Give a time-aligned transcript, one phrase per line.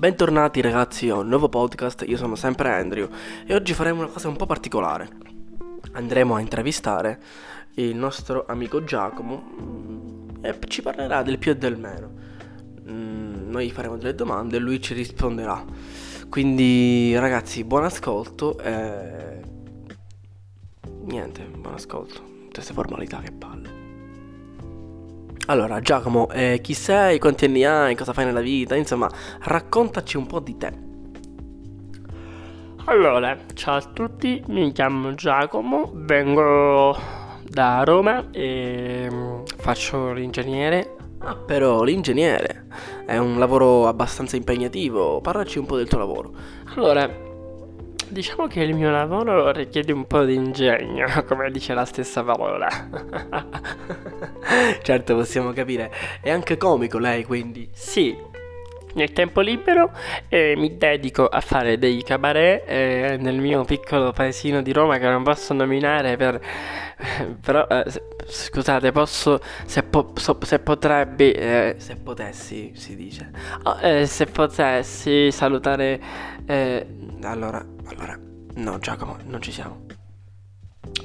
[0.00, 3.06] Bentornati ragazzi a un nuovo podcast, io sono sempre Andrew
[3.44, 5.10] e oggi faremo una cosa un po' particolare.
[5.92, 7.20] Andremo a intervistare
[7.74, 12.12] il nostro amico Giacomo mm, e ci parlerà del più e del meno.
[12.88, 15.62] Mm, noi faremo delle domande e lui ci risponderà.
[16.30, 19.42] Quindi ragazzi, buon ascolto e...
[21.02, 22.22] Niente, buon ascolto.
[22.50, 23.79] Queste formalità che palle.
[25.50, 28.76] Allora, Giacomo, eh, chi sei, quanti anni hai, cosa fai nella vita?
[28.76, 29.10] Insomma,
[29.40, 30.72] raccontaci un po' di te.
[32.84, 36.96] Allora, ciao a tutti, mi chiamo Giacomo, vengo
[37.42, 40.94] da Roma e mm, faccio l'ingegnere.
[41.18, 42.66] Ah, però l'ingegnere
[43.04, 45.20] è un lavoro abbastanza impegnativo.
[45.20, 46.32] Parlaci un po' del tuo lavoro.
[46.76, 47.10] Allora,
[48.10, 52.68] diciamo che il mio lavoro richiede un po' di ingegno, come dice la stessa parola.
[54.82, 55.90] certo, possiamo capire.
[56.20, 57.68] È anche comico lei, quindi.
[57.72, 58.16] Sì,
[58.94, 59.92] nel tempo libero
[60.28, 65.08] eh, mi dedico a fare dei cabaret eh, nel mio piccolo paesino di Roma che
[65.08, 66.40] non posso nominare per...
[67.40, 67.84] però eh,
[68.26, 73.30] scusate posso se, po- so, se potrebbe eh, se potessi si dice
[73.62, 76.00] oh, eh, se potessi salutare
[76.46, 76.86] eh,
[77.22, 78.18] allora allora
[78.54, 79.86] no Giacomo non ci siamo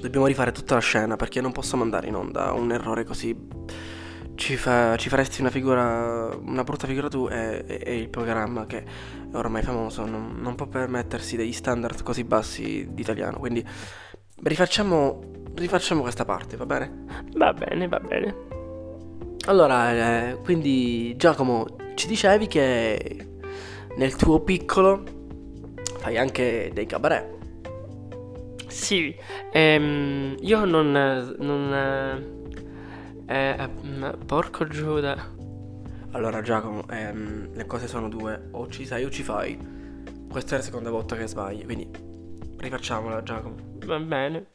[0.00, 3.34] dobbiamo rifare tutta la scena perché non posso mandare in onda un errore così
[4.34, 8.66] ci, fa, ci, faresti una figura, una brutta figura tu e, e, e il programma
[8.66, 8.84] che è
[9.34, 13.38] ormai famoso non, non, può permettersi degli standard così bassi di italiano.
[13.38, 13.64] Quindi
[14.42, 15.20] rifacciamo,
[15.54, 17.04] rifacciamo questa parte, va bene?
[17.34, 18.34] Va bene, va bene.
[19.46, 23.28] Allora, eh, quindi Giacomo, ci dicevi che
[23.96, 25.11] nel tuo piccolo
[26.02, 27.24] fai anche dei cabaret.
[28.66, 29.14] Sì,
[29.52, 30.90] ehm, io non,
[31.38, 31.72] non
[33.28, 35.16] eh, eh, porco Giuda.
[36.10, 39.56] Allora Giacomo, ehm, le cose sono due, o ci sai o ci fai.
[40.28, 41.88] Questa è la seconda volta che sbagli, quindi
[42.56, 43.54] rifacciamola Giacomo.
[43.84, 44.46] Va bene.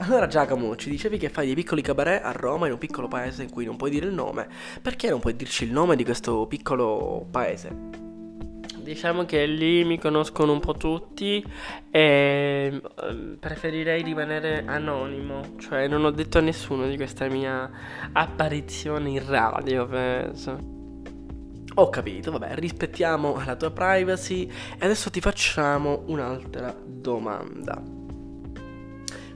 [0.00, 3.44] Allora Giacomo, ci dicevi che fai dei piccoli cabaret a Roma in un piccolo paese
[3.44, 4.46] in cui non puoi dire il nome.
[4.82, 8.05] Perché non puoi dirci il nome di questo piccolo paese?
[8.86, 11.44] Diciamo che lì mi conoscono un po' tutti
[11.90, 17.68] e ehm, preferirei rimanere anonimo, cioè non ho detto a nessuno di questa mia
[18.12, 20.58] apparizione in radio, penso.
[21.74, 24.48] Ho capito, vabbè, rispettiamo la tua privacy
[24.78, 27.82] e adesso ti facciamo un'altra domanda.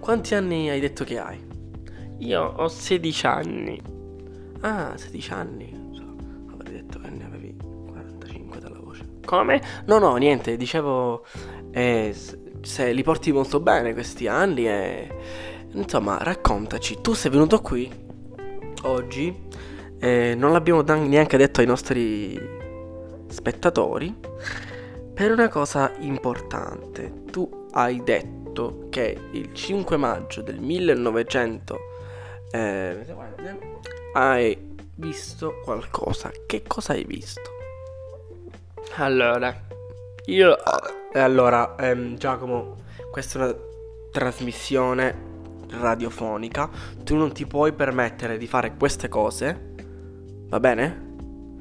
[0.00, 1.40] Quanti anni hai detto che hai?
[2.18, 3.80] Io ho 16 anni.
[4.62, 5.70] Ah, 16 anni.
[6.50, 7.65] avrei detto che ne avevi
[9.26, 9.60] come?
[9.84, 11.26] No, no, niente, dicevo,
[11.72, 12.14] eh,
[12.62, 15.14] se li porti molto bene questi anni e...
[15.72, 17.92] Insomma, raccontaci, tu sei venuto qui
[18.84, 19.48] oggi,
[19.98, 22.40] eh, non l'abbiamo neanche detto ai nostri
[23.28, 24.14] spettatori,
[25.12, 27.24] per una cosa importante.
[27.30, 31.78] Tu hai detto che il 5 maggio del 1900
[32.52, 33.06] eh,
[34.14, 36.30] hai visto qualcosa.
[36.46, 37.55] Che cosa hai visto?
[38.94, 39.54] Allora,
[40.26, 40.56] io...
[41.12, 42.74] E allora, ehm, Giacomo,
[43.10, 43.54] questa è una
[44.10, 45.34] trasmissione
[45.70, 46.68] radiofonica.
[47.04, 49.74] Tu non ti puoi permettere di fare queste cose.
[50.48, 51.04] Va bene?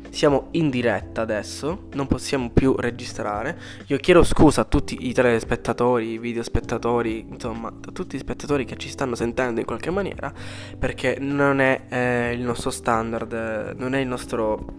[0.10, 3.60] Siamo in diretta adesso, non possiamo più registrare.
[3.88, 8.78] Io chiedo scusa a tutti i telespettatori, i videospettatori, insomma, a tutti i spettatori che
[8.78, 10.34] ci stanno sentendo in qualche maniera,
[10.78, 14.76] perché non è eh, il nostro standard, non è il nostro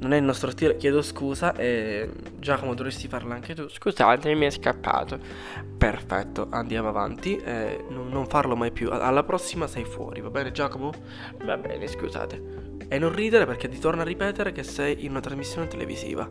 [0.00, 3.68] non è il nostro stile, chiedo scusa e Giacomo dovresti farla anche tu.
[3.68, 5.18] Scusate, mi è scappato.
[5.76, 8.90] Perfetto, andiamo avanti, eh, non, non, farlo mai più.
[8.90, 10.92] Alla prossima sei fuori, va bene Giacomo?
[11.44, 12.76] Va bene, scusate.
[12.88, 16.28] E non ridere perché ti torno a ripetere che sei in una trasmissione televisiva.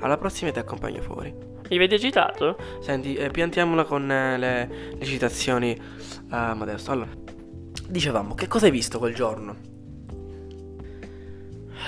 [0.00, 1.32] Alla prossima ti accompagno fuori.
[1.68, 2.56] Mi avete citato?
[2.80, 5.78] Senti, eh, piantiamola con eh, le, le, citazioni.
[6.30, 7.10] Uh, adesso, allora.
[7.86, 9.79] Dicevamo, che cosa hai visto quel giorno?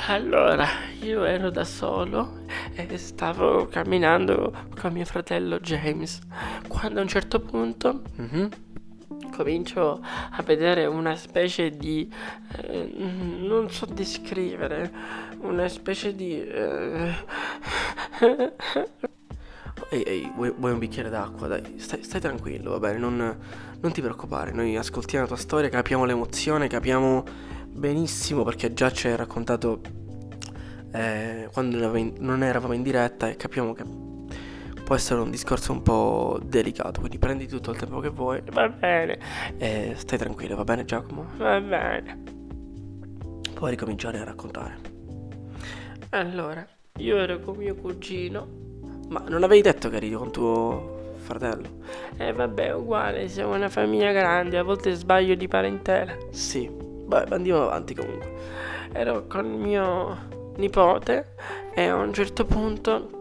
[0.09, 0.67] Allora,
[1.01, 2.41] io ero da solo
[2.75, 6.19] e stavo camminando con mio fratello James.
[6.67, 8.47] Quando a un certo punto mm-hmm,
[9.31, 12.13] comincio a vedere una specie di...
[12.63, 14.91] Eh, non so descrivere,
[15.43, 16.43] una specie di...
[16.43, 17.15] Eh...
[19.91, 21.47] Ehi, ehi, vuoi, vuoi, un bicchiere d'acqua?
[21.47, 23.37] Dai, stai, stai tranquillo, va bene, non,
[23.81, 27.25] non ti preoccupare, noi ascoltiamo la tua storia, capiamo l'emozione, capiamo
[27.73, 29.81] benissimo perché già ci hai raccontato
[30.93, 33.85] eh, quando non eravamo in diretta e capiamo che
[34.85, 38.43] può essere un discorso un po' delicato, quindi prendi tutto il tempo che vuoi.
[38.53, 39.19] Va bene.
[39.57, 41.27] E stai tranquillo, va bene Giacomo?
[41.39, 42.23] Va bene.
[43.55, 44.77] Puoi ricominciare a raccontare.
[46.11, 46.67] Allora,
[46.99, 48.61] io ero con mio cugino.
[49.09, 51.69] Ma non avevi detto che eri con tuo fratello?
[52.19, 56.15] Eh vabbè, uguale, siamo una famiglia grande, a volte sbaglio di parentela.
[56.31, 56.71] Sì,
[57.13, 58.33] beh, andiamo avanti comunque.
[58.93, 61.35] Ero con mio nipote
[61.75, 63.21] e a un certo punto...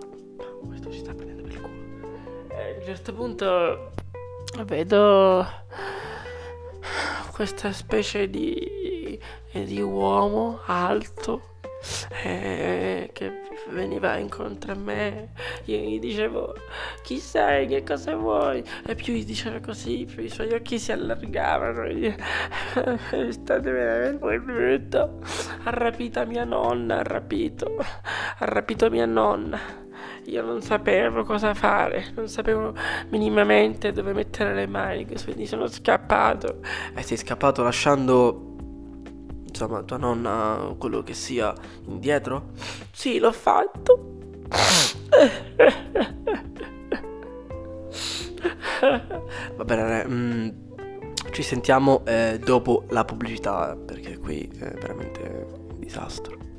[0.65, 2.55] Questo ci sta prendendo per il culo.
[2.55, 3.91] E a un certo punto
[4.65, 5.45] vedo
[7.33, 9.19] questa specie di,
[9.51, 11.41] di uomo alto
[12.23, 15.29] eh, che veniva incontro a me.
[15.65, 16.55] Io gli dicevo
[17.03, 18.63] chi sei, che cosa vuoi?
[18.85, 21.83] E più gli diceva così, più i suoi occhi si allargavano.
[21.87, 25.19] È stato veramente brutto.
[25.63, 27.75] Ha rapito mia nonna, ha rapito.
[27.77, 29.81] Ha rapito mia nonna.
[30.25, 32.73] Io non sapevo cosa fare, non sapevo
[33.09, 36.59] minimamente dove mettere le mani, quindi sono scappato.
[36.95, 38.50] E sei scappato lasciando
[39.61, 41.53] insomma tua nonna quello che sia
[41.85, 42.53] indietro?
[42.91, 44.07] Sì, l'ho fatto.
[49.55, 50.49] Va bene, mm,
[51.31, 56.50] ci sentiamo eh, dopo la pubblicità perché qui è veramente un disastro.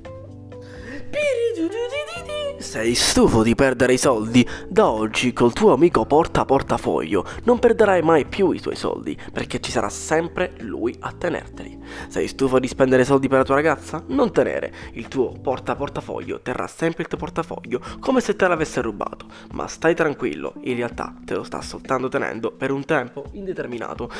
[2.58, 4.48] Sei stufo di perdere i soldi?
[4.66, 9.60] Da oggi col tuo amico porta portafoglio non perderai mai più i tuoi soldi perché
[9.60, 11.78] ci sarà sempre lui a tenerteli.
[12.08, 14.02] Sei stufo di spendere soldi per la tua ragazza?
[14.06, 18.80] Non tenere, il tuo porta portafoglio terrà sempre il tuo portafoglio come se te l'avesse
[18.80, 24.10] rubato, ma stai tranquillo, in realtà te lo sta soltanto tenendo per un tempo indeterminato.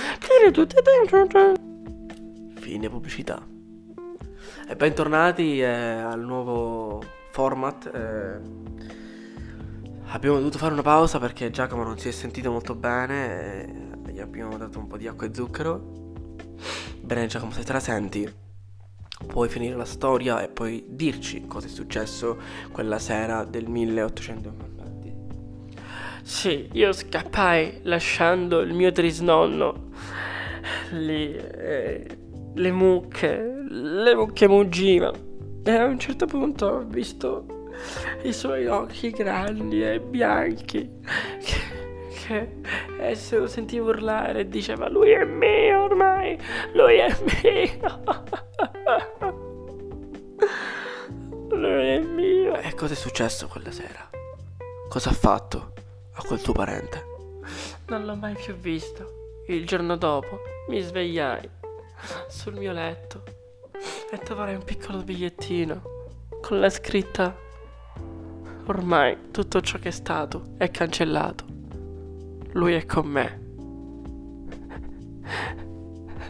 [2.56, 3.42] Fine pubblicità.
[4.68, 7.90] E bentornati eh, al nuovo format.
[7.92, 8.40] Eh,
[10.12, 13.64] abbiamo dovuto fare una pausa perché Giacomo non si è sentito molto bene.
[14.06, 16.14] E gli abbiamo dato un po' di acqua e zucchero.
[17.00, 18.32] Bene, Giacomo, se te la senti,
[19.26, 22.38] puoi finire la storia e poi dirci cosa è successo
[22.70, 24.70] quella sera del 1800.
[26.22, 29.90] Sì, io scappai lasciando il mio trisnonno.
[30.90, 32.18] Lì, eh,
[32.54, 35.31] le mucche, le mucche muggivano.
[35.64, 37.46] E a un certo punto ho visto
[38.22, 40.90] i suoi occhi grandi e bianchi
[41.40, 41.60] che,
[42.26, 42.60] che
[42.98, 46.36] e se lo sentivo urlare e diceva lui è mio ormai,
[46.72, 48.02] lui è mio.
[51.56, 52.56] lui è mio.
[52.56, 54.10] E cosa è successo quella sera?
[54.88, 55.74] Cosa ha fatto
[56.14, 57.04] a quel tuo parente?
[57.86, 59.44] Non l'ho mai più visto.
[59.46, 61.48] Il giorno dopo mi svegliai
[62.28, 63.41] sul mio letto
[64.12, 65.80] e trovare un piccolo bigliettino
[66.42, 67.34] con la scritta
[68.66, 71.46] ormai tutto ciò che è stato è cancellato.
[72.52, 73.40] Lui è con me.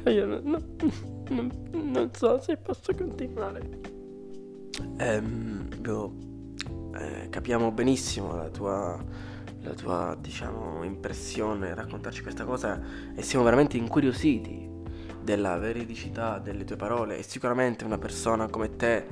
[0.12, 0.76] Io non,
[1.30, 3.80] non, non so se posso continuare.
[4.98, 6.14] Ehm, io,
[6.94, 8.96] eh, capiamo benissimo la tua,
[9.62, 12.80] la tua, diciamo, impressione raccontarci questa cosa
[13.14, 14.71] e siamo veramente incuriositi
[15.22, 19.06] della veridicità delle tue parole e sicuramente una persona come te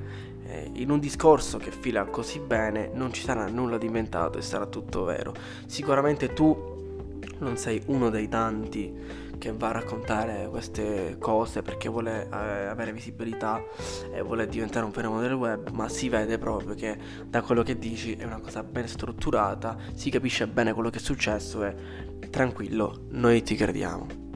[0.47, 4.43] eh, in un discorso che fila così bene non ci sarà nulla di inventato e
[4.43, 5.35] sarà tutto vero.
[5.67, 6.79] Sicuramente tu
[7.39, 12.37] non sei uno dei tanti che va a raccontare queste cose perché vuole eh,
[12.67, 13.63] avere visibilità
[14.13, 16.97] e vuole diventare un fenomeno del web, ma si vede proprio che
[17.27, 21.03] da quello che dici è una cosa ben strutturata, si capisce bene quello che è
[21.03, 21.75] successo e
[22.29, 24.30] tranquillo, noi ti crediamo.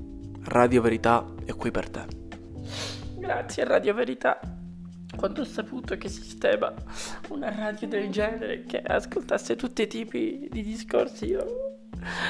[0.47, 2.07] Radio Verità è qui per te.
[3.17, 4.39] Grazie Radio Verità.
[5.17, 6.75] Quando ho saputo che esisteva
[7.29, 11.79] una radio del genere che ascoltasse tutti i tipi di discorsi, io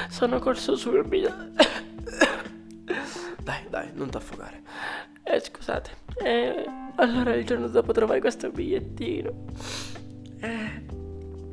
[0.07, 1.33] sono corso subito.
[3.43, 4.63] Dai, dai, non ti affogare.
[5.21, 5.91] Eh, scusate.
[6.23, 9.45] Eh, allora il giorno dopo trovai questo bigliettino.
[10.39, 10.85] Eh,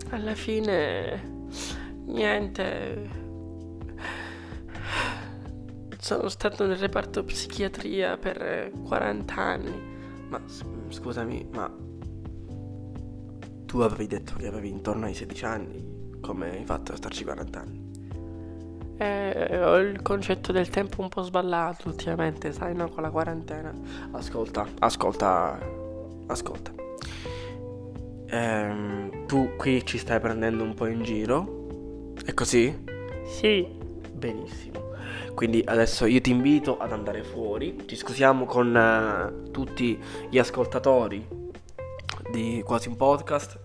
[0.09, 1.47] alla fine,
[2.07, 3.22] niente
[6.02, 9.82] sono stato nel reparto psichiatria per 40 anni.
[10.28, 10.40] Ma
[10.88, 11.73] scusami, ma
[13.66, 16.00] tu avevi detto che avevi intorno ai 16 anni.
[16.21, 17.90] Come hai fatto a starci 40 anni?
[18.99, 22.88] Eh, ho il concetto del tempo un po' sballato ultimamente, sai, no?
[22.88, 23.73] Con la quarantena.
[24.11, 25.56] Ascolta, ascolta,
[26.26, 26.73] ascolta.
[28.26, 32.14] Ehm, tu qui ci stai prendendo un po' in giro?
[32.25, 32.76] È così?
[33.25, 33.66] Sì.
[34.12, 34.82] Benissimo.
[35.35, 37.85] Quindi adesso io ti invito ad andare fuori.
[37.87, 39.99] Ci scusiamo con uh, tutti
[40.31, 41.27] gli ascoltatori
[42.31, 43.62] di quasi un podcast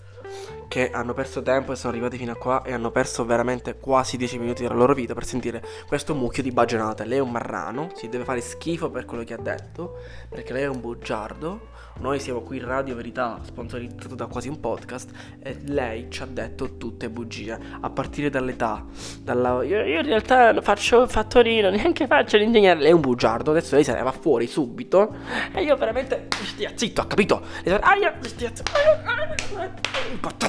[0.68, 4.18] che hanno perso tempo e sono arrivati fino a qua e hanno perso veramente quasi
[4.18, 7.06] 10 minuti della loro vita per sentire questo mucchio di bagionate.
[7.06, 10.64] Lei è un marrano, si deve fare schifo per quello che ha detto, perché lei
[10.64, 11.76] è un bugiardo.
[12.00, 15.10] Noi siamo qui in Radio Verità, sponsorizzato da quasi un podcast,
[15.42, 18.86] e lei ci ha detto tutte bugie, a partire dall'età.
[19.20, 19.64] Dalla...
[19.64, 22.82] Io, io in realtà faccio fattorino, neanche faccio l'ingegnere.
[22.82, 25.16] Lei è un bugiardo, adesso lei se ne va fuori subito.
[25.54, 26.28] E io veramente...
[26.44, 27.42] Stia zitto, ha capito?
[27.66, 28.72] Aia, stia zitto.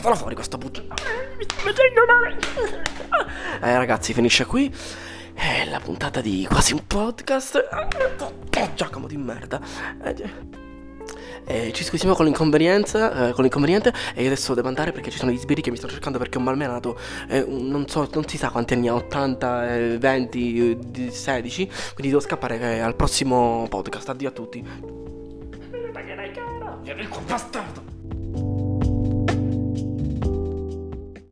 [0.08, 0.94] Portatelo fuori questo bugiardo.
[1.36, 2.38] Mi sto facendo male.
[3.60, 4.74] Eh ragazzi, finisce qui.
[5.34, 7.68] È la puntata di quasi un podcast.
[7.72, 9.60] Oh, Giacomo di merda.
[10.02, 10.30] Eh,
[11.44, 15.18] eh, ci scusiamo con l'inconvenienza, eh, con l'inconveniente e io adesso devo andare perché ci
[15.18, 16.98] sono gli sbirri che mi stanno cercando perché ho malmenato,
[17.28, 22.58] eh, non so, non si sa quanti anni ha, 80, 20, 16, quindi devo scappare
[22.58, 24.08] eh, al prossimo podcast.
[24.08, 24.64] Addio a tutti.
[26.82, 27.97] Vieni qua bastardo.